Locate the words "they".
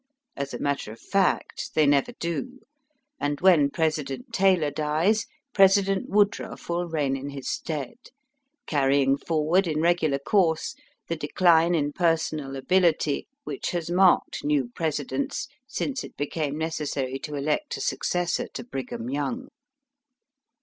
1.75-1.85